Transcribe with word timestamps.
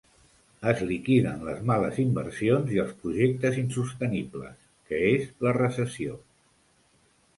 Es 0.69 0.79
liquiden 0.91 1.43
les 1.49 1.59
males 1.71 1.99
inversions 2.03 2.73
i 2.77 2.81
els 2.85 2.95
projectes 3.03 3.61
insostenibles, 3.65 4.57
que 4.91 5.03
és 5.11 5.29
la 5.49 5.57
recessió. 5.63 6.21